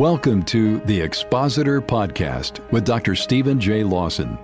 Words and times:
Welcome 0.00 0.44
to 0.44 0.78
the 0.86 0.98
Expositor 0.98 1.82
Podcast 1.82 2.66
with 2.72 2.86
Dr. 2.86 3.14
Stephen 3.14 3.60
J. 3.60 3.84
Lawson. 3.84 4.38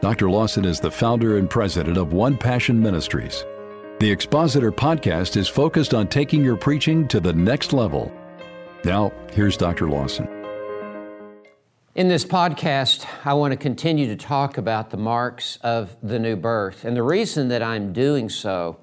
Dr. 0.00 0.30
Lawson 0.30 0.64
is 0.64 0.80
the 0.80 0.90
founder 0.90 1.36
and 1.36 1.50
president 1.50 1.98
of 1.98 2.14
One 2.14 2.38
Passion 2.38 2.80
Ministries. 2.80 3.44
The 3.98 4.10
Expositor 4.10 4.72
Podcast 4.72 5.36
is 5.36 5.46
focused 5.46 5.92
on 5.92 6.08
taking 6.08 6.42
your 6.42 6.56
preaching 6.56 7.06
to 7.08 7.20
the 7.20 7.34
next 7.34 7.74
level. 7.74 8.10
Now, 8.82 9.12
here's 9.34 9.58
Dr. 9.58 9.90
Lawson. 9.90 10.26
In 11.94 12.08
this 12.08 12.24
podcast, 12.24 13.06
I 13.26 13.34
want 13.34 13.52
to 13.52 13.58
continue 13.58 14.06
to 14.06 14.16
talk 14.16 14.56
about 14.56 14.88
the 14.88 14.96
marks 14.96 15.58
of 15.60 15.94
the 16.02 16.18
new 16.18 16.34
birth. 16.34 16.86
And 16.86 16.96
the 16.96 17.02
reason 17.02 17.48
that 17.48 17.62
I'm 17.62 17.92
doing 17.92 18.30
so 18.30 18.78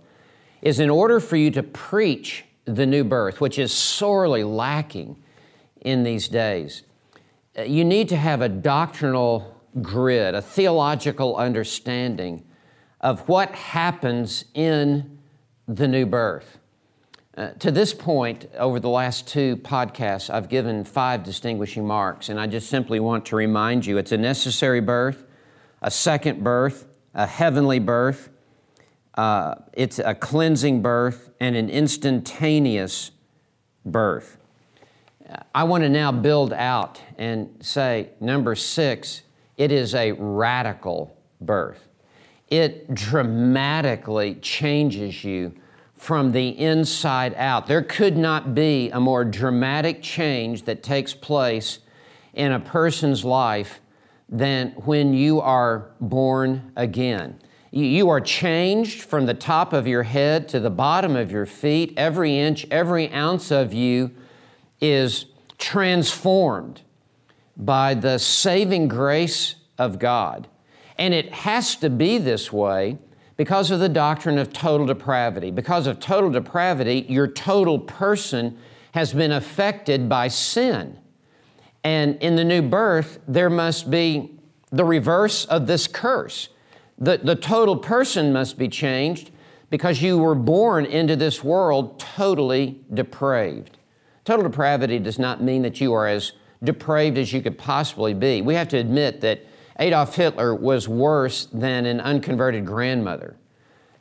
is 0.61 0.79
in 0.79 0.91
order 0.91 1.19
for 1.19 1.35
you 1.35 1.49
to 1.49 1.63
preach 1.63 2.45
the 2.65 2.85
new 2.85 3.03
birth, 3.03 3.41
which 3.41 3.57
is 3.57 3.73
sorely 3.73 4.43
lacking 4.43 5.15
in 5.82 6.04
these 6.04 6.27
days. 6.27 6.84
Uh, 7.58 7.63
you 7.63 7.84
need 7.84 8.08
to 8.09 8.17
have 8.17 8.41
a 8.41 8.49
doctrinal 8.49 9.62
grid, 9.81 10.35
a 10.35 10.41
theological 10.41 11.35
understanding 11.35 12.44
of 12.99 13.27
what 13.27 13.53
happens 13.53 14.45
in 14.53 15.20
the 15.67 15.88
new 15.88 16.05
birth. 16.05 16.59
Uh, 17.38 17.52
to 17.59 17.72
this 17.72 17.94
point, 17.94 18.48
over 18.58 18.80
the 18.80 18.89
last 18.89 19.27
two 19.27 19.55
podcasts, 19.58 20.30
I've 20.30 20.49
given 20.49 20.84
five 20.84 21.23
distinguishing 21.23 21.88
marks, 21.88 22.30
and 22.30 22.39
I 22.39 22.45
just 22.45 22.70
simply 22.70 23.00
want 23.00 23.25
to 23.27 23.36
remind 23.36 23.86
you 23.86 23.98
it's 23.98 24.11
a 24.11 24.17
necessary 24.17 24.81
birth, 24.81 25.25
a 25.81 25.89
second 25.89 26.44
birth, 26.44 26.88
a 27.13 27.25
heavenly 27.25 27.80
birth, 27.80 28.30
uh, 29.16 29.55
it's 29.73 30.00
a 30.00 30.13
cleansing 30.13 30.81
birth, 30.81 31.31
and 31.39 31.55
an 31.55 31.70
instantaneous 31.70 33.11
birth. 33.86 34.38
I 35.53 35.63
want 35.63 35.84
to 35.84 35.90
now 35.90 36.12
build 36.12 36.53
out 36.53 37.02
and 37.17 37.55
say, 37.62 38.09
number 38.20 38.55
six, 38.55 39.22
it 39.58 39.72
is 39.72 39.95
a 39.95 40.11
radical 40.14 41.16
birth. 41.39 41.88
It 42.47 42.94
dramatically 42.94 44.36
changes 44.36 45.23
you 45.23 45.53
from 45.95 46.31
the 46.31 46.50
inside 46.59 47.33
out. 47.36 47.67
There 47.67 47.83
could 47.83 48.17
not 48.17 48.55
be 48.55 48.89
a 48.89 49.00
more 49.00 49.23
dramatic 49.23 50.02
change 50.02 50.64
that 50.64 50.83
takes 50.83 51.14
place 51.14 51.80
in 52.33 52.52
a 52.52 52.59
person's 52.59 53.23
life 53.23 53.80
than 54.27 54.72
when 54.86 55.14
you 55.14 55.39
are 55.42 55.92
born 56.00 56.72
again. 56.75 57.39
You 57.72 58.09
are 58.09 58.20
changed 58.20 59.03
from 59.03 59.27
the 59.27 59.33
top 59.33 59.72
of 59.72 59.88
your 59.88 60.03
head 60.03 60.50
to 60.50 60.59
the 60.59 60.70
bottom 60.70 61.16
of 61.16 61.31
your 61.31 61.45
feet. 61.45 61.94
Every 61.95 62.38
inch, 62.38 62.66
every 62.70 63.11
ounce 63.14 63.52
of 63.52 63.73
you 63.73 64.11
is 64.81 65.25
transformed 65.62 66.81
by 67.56 67.94
the 67.94 68.17
saving 68.17 68.90
grace 68.90 69.56
of 69.78 70.00
God. 70.00 70.48
And 70.98 71.14
it 71.14 71.31
has 71.31 71.76
to 71.78 71.90
be 71.90 72.17
this 72.17 72.52
way 72.52 72.98
because 73.38 73.72
of 73.72 73.80
the 73.80 73.89
doctrine 73.89 74.38
of 74.38 74.52
total 74.52 74.88
depravity. 74.88 75.52
Because 75.52 75.88
of 75.88 76.00
total 76.00 76.32
depravity, 76.32 77.06
your 77.08 77.28
total 77.28 77.80
person 77.80 78.58
has 78.94 79.14
been 79.14 79.32
affected 79.32 80.09
by 80.09 80.28
sin. 80.28 81.00
And 81.84 82.17
in 82.22 82.36
the 82.36 82.44
new 82.44 82.62
birth, 82.62 83.20
there 83.28 83.50
must 83.50 83.89
be 83.89 84.38
the 84.72 84.84
reverse 84.84 85.45
of 85.45 85.67
this 85.67 85.88
curse. 85.88 86.50
The, 86.98 87.17
the 87.17 87.36
total 87.36 87.78
person 87.78 88.34
must 88.34 88.58
be 88.58 88.67
changed 88.67 89.32
because 89.70 90.02
you 90.02 90.17
were 90.17 90.36
born 90.36 90.86
into 90.86 91.16
this 91.16 91.44
world 91.44 92.00
totally 92.00 92.82
depraved. 92.94 93.78
Total 94.23 94.44
depravity 94.44 95.00
does 95.00 95.17
not 95.17 95.41
mean 95.41 95.64
that 95.64 95.81
you 95.81 95.94
are 95.94 96.08
as 96.08 96.33
depraved 96.64 97.17
as 97.17 97.33
you 97.33 97.41
could 97.41 97.58
possibly 97.58 98.14
be. 98.14 98.41
We 98.41 98.53
have 98.55 98.67
to 98.69 98.77
admit 98.77 99.22
that 99.22 99.45
Adolf 99.80 100.16
Hitler 100.16 100.53
was 100.53 100.88
worse 100.88 101.47
than 101.52 101.86
an 101.86 102.00
unconverted 102.00 102.65
grandmother. 102.65 103.36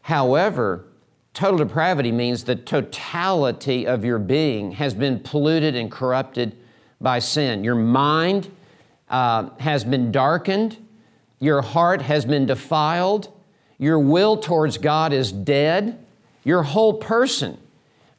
However, 0.02 0.84
total 1.32 1.58
depravity 1.58 2.12
means 2.12 2.44
the 2.44 2.56
totality 2.56 3.86
of 3.86 4.04
your 4.04 4.18
being 4.18 4.72
has 4.72 4.92
been 4.92 5.20
polluted 5.20 5.74
and 5.74 5.90
corrupted 5.90 6.56
by 7.00 7.18
sin. 7.18 7.64
Your 7.64 7.76
mind 7.76 8.50
uh, 9.08 9.48
has 9.58 9.84
been 9.84 10.12
darkened, 10.12 10.76
your 11.38 11.62
heart 11.62 12.02
has 12.02 12.26
been 12.26 12.44
defiled, 12.44 13.32
your 13.78 13.98
will 13.98 14.36
towards 14.36 14.76
God 14.76 15.14
is 15.14 15.32
dead, 15.32 16.04
your 16.44 16.62
whole 16.62 16.94
person 16.94 17.56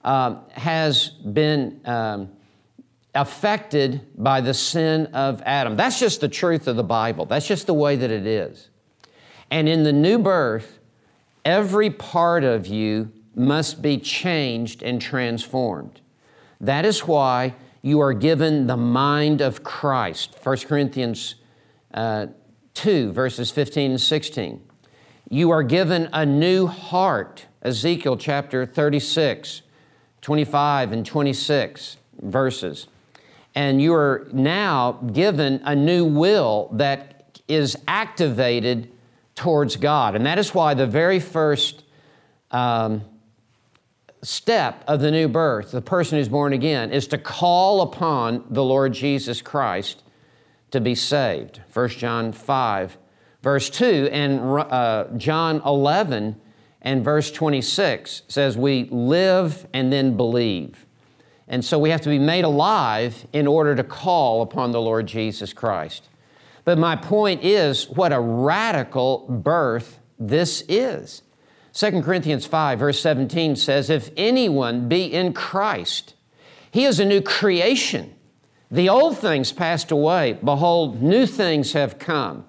uh, 0.03 0.39
has 0.51 1.09
been 1.09 1.81
um, 1.85 2.29
affected 3.13 4.07
by 4.17 4.41
the 4.41 4.53
sin 4.53 5.07
of 5.07 5.41
Adam. 5.45 5.75
That's 5.75 5.99
just 5.99 6.21
the 6.21 6.29
truth 6.29 6.67
of 6.67 6.75
the 6.75 6.83
Bible. 6.83 7.25
That's 7.25 7.47
just 7.47 7.67
the 7.67 7.73
way 7.73 7.95
that 7.95 8.11
it 8.11 8.25
is. 8.25 8.69
And 9.49 9.67
in 9.67 9.83
the 9.83 9.93
new 9.93 10.17
birth, 10.17 10.79
every 11.43 11.89
part 11.89 12.43
of 12.43 12.67
you 12.67 13.11
must 13.35 13.81
be 13.81 13.97
changed 13.97 14.81
and 14.81 15.01
transformed. 15.01 16.01
That 16.59 16.85
is 16.85 17.07
why 17.07 17.55
you 17.81 17.99
are 17.99 18.13
given 18.13 18.67
the 18.67 18.77
mind 18.77 19.41
of 19.41 19.63
Christ. 19.63 20.37
1 20.43 20.57
Corinthians 20.59 21.35
uh, 21.93 22.27
2, 22.75 23.11
verses 23.11 23.51
15 23.51 23.91
and 23.91 24.01
16. 24.01 24.61
You 25.29 25.49
are 25.51 25.63
given 25.63 26.09
a 26.13 26.25
new 26.25 26.67
heart. 26.67 27.45
Ezekiel 27.61 28.17
chapter 28.17 28.65
36 28.65 29.61
25 30.21 30.91
and 30.91 31.05
26 31.05 31.97
verses. 32.21 32.87
And 33.55 33.81
you 33.81 33.93
are 33.93 34.27
now 34.31 34.93
given 35.13 35.61
a 35.65 35.75
new 35.75 36.05
will 36.05 36.69
that 36.73 37.41
is 37.47 37.75
activated 37.87 38.91
towards 39.35 39.75
God. 39.75 40.15
And 40.15 40.25
that 40.25 40.37
is 40.37 40.53
why 40.53 40.73
the 40.73 40.87
very 40.87 41.19
first 41.19 41.83
um, 42.51 43.01
step 44.23 44.83
of 44.87 45.01
the 45.01 45.11
new 45.11 45.27
birth, 45.27 45.71
the 45.71 45.81
person 45.81 46.17
who's 46.17 46.29
born 46.29 46.53
again, 46.53 46.91
is 46.91 47.07
to 47.07 47.17
call 47.17 47.81
upon 47.81 48.45
the 48.49 48.63
Lord 48.63 48.93
Jesus 48.93 49.41
Christ 49.41 50.03
to 50.71 50.79
be 50.79 50.95
saved. 50.95 51.61
1 51.73 51.89
John 51.89 52.31
5, 52.31 52.97
verse 53.41 53.69
2, 53.69 54.09
and 54.11 54.39
uh, 54.39 55.05
John 55.17 55.61
11 55.65 56.39
and 56.81 57.03
verse 57.03 57.31
26 57.31 58.23
says, 58.27 58.57
We 58.57 58.85
live 58.85 59.67
and 59.73 59.91
then 59.91 60.17
believe. 60.17 60.85
And 61.47 61.63
so 61.63 61.77
we 61.77 61.89
have 61.89 62.01
to 62.01 62.09
be 62.09 62.19
made 62.19 62.45
alive 62.45 63.27
in 63.33 63.45
order 63.45 63.75
to 63.75 63.83
call 63.83 64.41
upon 64.41 64.71
the 64.71 64.81
Lord 64.81 65.05
Jesus 65.05 65.53
Christ. 65.53 66.07
But 66.63 66.77
my 66.77 66.95
point 66.95 67.43
is 67.43 67.89
what 67.89 68.13
a 68.13 68.19
radical 68.19 69.27
birth 69.29 69.99
this 70.19 70.63
is. 70.69 71.23
2 71.73 72.01
Corinthians 72.01 72.45
5, 72.45 72.79
verse 72.79 72.99
17 73.01 73.55
says, 73.55 73.89
If 73.89 74.11
anyone 74.17 74.87
be 74.87 75.05
in 75.05 75.33
Christ, 75.33 76.15
he 76.69 76.85
is 76.85 76.99
a 76.99 77.05
new 77.05 77.21
creation. 77.21 78.15
The 78.69 78.87
old 78.87 79.17
things 79.17 79.51
passed 79.51 79.91
away. 79.91 80.39
Behold, 80.43 81.01
new 81.01 81.25
things 81.25 81.73
have 81.73 81.99
come. 81.99 82.45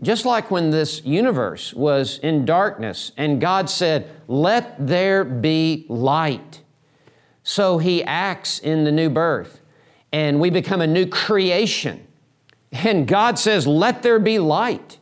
Just 0.00 0.24
like 0.24 0.50
when 0.50 0.70
this 0.70 1.04
universe 1.04 1.74
was 1.74 2.18
in 2.18 2.44
darkness 2.44 3.10
and 3.16 3.40
God 3.40 3.68
said, 3.68 4.08
Let 4.28 4.86
there 4.86 5.24
be 5.24 5.86
light. 5.88 6.62
So 7.42 7.78
He 7.78 8.04
acts 8.04 8.58
in 8.58 8.84
the 8.84 8.92
new 8.92 9.10
birth 9.10 9.60
and 10.12 10.40
we 10.40 10.50
become 10.50 10.80
a 10.80 10.86
new 10.86 11.06
creation. 11.06 12.06
And 12.70 13.08
God 13.08 13.38
says, 13.38 13.66
Let 13.66 14.02
there 14.02 14.18
be 14.18 14.38
light 14.38 14.98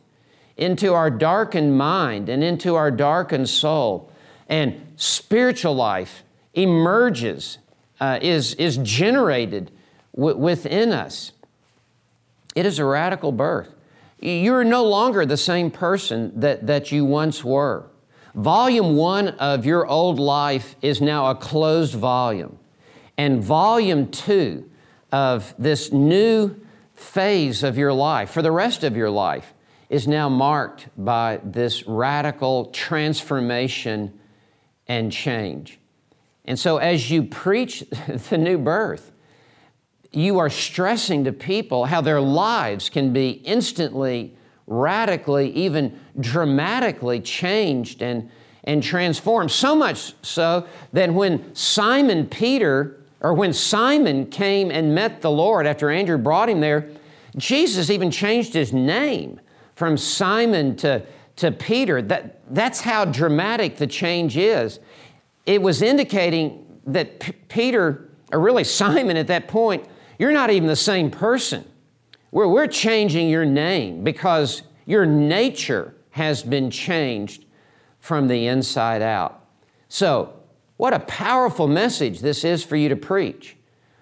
into 0.55 0.93
our 0.93 1.11
darkened 1.11 1.77
mind 1.77 2.29
and 2.29 2.43
into 2.43 2.75
our 2.75 2.89
darkened 2.89 3.49
soul. 3.49 4.11
And 4.49 4.93
spiritual 4.95 5.75
life 5.75 6.23
emerges, 6.53 7.59
uh, 7.99 8.19
is, 8.21 8.55
is 8.55 8.77
generated 8.77 9.69
w- 10.15 10.37
within 10.37 10.91
us. 10.91 11.33
It 12.55 12.65
is 12.65 12.79
a 12.79 12.85
radical 12.85 13.31
birth. 13.31 13.75
You're 14.19 14.63
no 14.63 14.83
longer 14.83 15.25
the 15.25 15.37
same 15.37 15.69
person 15.69 16.39
that, 16.39 16.67
that 16.67 16.91
you 16.91 17.05
once 17.05 17.43
were. 17.43 17.85
Volume 18.33 18.95
one 18.95 19.29
of 19.29 19.65
your 19.65 19.85
old 19.87 20.19
life 20.19 20.75
is 20.81 21.01
now 21.01 21.29
a 21.29 21.35
closed 21.35 21.95
volume. 21.95 22.57
And 23.17 23.43
volume 23.43 24.09
two 24.09 24.69
of 25.11 25.53
this 25.57 25.91
new 25.91 26.55
phase 26.93 27.63
of 27.63 27.77
your 27.77 27.93
life, 27.93 28.31
for 28.31 28.41
the 28.41 28.51
rest 28.51 28.83
of 28.83 28.97
your 28.97 29.09
life, 29.09 29.53
is 29.89 30.07
now 30.07 30.29
marked 30.29 30.87
by 30.97 31.39
this 31.43 31.87
radical 31.87 32.65
transformation 32.65 34.19
and 34.87 35.11
change. 35.11 35.79
And 36.45 36.57
so, 36.57 36.77
as 36.77 37.09
you 37.11 37.23
preach 37.23 37.79
the 38.29 38.37
new 38.37 38.57
birth, 38.57 39.11
you 40.11 40.39
are 40.39 40.49
stressing 40.49 41.23
to 41.25 41.33
people 41.33 41.85
how 41.85 42.01
their 42.01 42.21
lives 42.21 42.89
can 42.89 43.13
be 43.13 43.29
instantly, 43.29 44.35
radically, 44.65 45.51
even 45.51 45.99
dramatically 46.19 47.19
changed 47.19 48.01
and, 48.01 48.29
and 48.63 48.81
transformed. 48.81 49.51
So 49.51 49.75
much 49.75 50.13
so 50.21 50.67
that 50.93 51.13
when 51.13 51.53
Simon 51.55 52.27
Peter 52.27 52.97
or 53.21 53.33
when 53.33 53.53
Simon 53.53 54.27
came 54.27 54.71
and 54.71 54.93
met 54.93 55.21
the 55.21 55.31
Lord 55.31 55.65
after 55.65 55.89
Andrew 55.89 56.17
brought 56.17 56.49
him 56.49 56.61
there, 56.61 56.89
Jesus 57.35 57.89
even 57.89 58.11
changed 58.11 58.53
his 58.53 58.71
name 58.73 59.39
from 59.75 59.97
Simon 59.97 60.75
to, 60.77 61.03
to 61.37 61.51
Peter. 61.51 62.01
That, 62.01 62.41
that's 62.53 62.81
how 62.81 63.05
dramatic 63.05 63.77
the 63.77 63.87
change 63.87 64.37
is. 64.37 64.79
It 65.45 65.61
was 65.61 65.81
indicating 65.81 66.65
that 66.87 67.19
P- 67.19 67.33
Peter, 67.47 68.09
or 68.31 68.39
really 68.39 68.63
Simon 68.63 69.17
at 69.17 69.27
that 69.27 69.47
point, 69.47 69.85
you're 70.17 70.31
not 70.31 70.49
even 70.49 70.67
the 70.67 70.75
same 70.75 71.11
person. 71.11 71.65
We're, 72.31 72.47
we're 72.47 72.67
changing 72.67 73.29
your 73.29 73.45
name 73.45 74.03
because 74.03 74.63
your 74.85 75.05
nature 75.05 75.95
has 76.11 76.43
been 76.43 76.71
changed 76.71 77.45
from 77.99 78.27
the 78.27 78.47
inside 78.47 79.01
out. 79.01 79.45
So, 79.89 80.33
what 80.77 80.93
a 80.93 80.99
powerful 80.99 81.67
message 81.67 82.19
this 82.19 82.43
is 82.43 82.63
for 82.63 82.75
you 82.75 82.89
to 82.89 82.95
preach. 82.95 83.55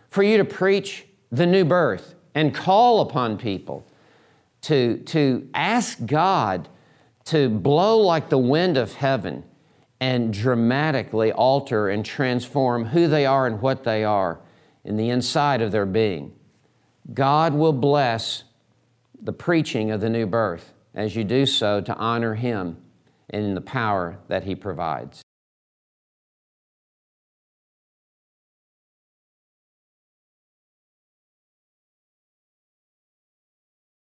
For 0.09 0.23
you 0.23 0.37
to 0.37 0.45
preach 0.45 1.05
the 1.31 1.45
new 1.45 1.65
birth 1.65 2.15
and 2.33 2.53
call 2.53 3.01
upon 3.01 3.37
people 3.37 3.87
to, 4.61 4.97
to 4.97 5.47
ask 5.53 6.05
God 6.05 6.67
to 7.25 7.49
blow 7.49 7.99
like 7.99 8.29
the 8.29 8.37
wind 8.37 8.77
of 8.77 8.93
heaven 8.93 9.43
and 9.99 10.33
dramatically 10.33 11.31
alter 11.31 11.89
and 11.89 12.05
transform 12.05 12.85
who 12.85 13.07
they 13.07 13.25
are 13.25 13.47
and 13.47 13.61
what 13.61 13.83
they 13.83 14.03
are 14.03 14.39
in 14.85 14.95
the 14.95 15.09
inside 15.09 15.61
of 15.61 15.71
their 15.71 15.85
being. 15.85 16.31
God 17.13 17.53
will 17.53 17.73
bless 17.73 18.43
the 19.21 19.33
preaching 19.33 19.91
of 19.91 19.99
the 19.99 20.09
new 20.09 20.25
birth 20.25 20.71
as 20.93 21.15
you 21.15 21.23
do 21.23 21.45
so 21.45 21.81
to 21.81 21.95
honor 21.95 22.35
Him 22.35 22.77
and 23.29 23.43
in 23.43 23.55
the 23.55 23.61
power 23.61 24.17
that 24.27 24.43
He 24.43 24.55
provides. 24.55 25.24